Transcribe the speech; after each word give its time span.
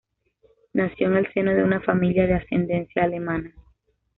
Nació 0.73 1.09
en 1.09 1.17
el 1.17 1.31
seno 1.31 1.53
de 1.53 1.63
una 1.63 1.79
familia 1.79 2.25
de 2.25 2.33
ascendencia 2.33 3.03
alemana. 3.03 3.53